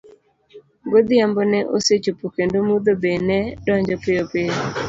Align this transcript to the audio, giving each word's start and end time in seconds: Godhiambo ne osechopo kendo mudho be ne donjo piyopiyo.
Godhiambo 0.91 1.41
ne 1.51 1.59
osechopo 1.75 2.25
kendo 2.35 2.57
mudho 2.69 2.91
be 3.01 3.11
ne 3.27 3.37
donjo 3.65 3.95
piyopiyo. 4.03 4.53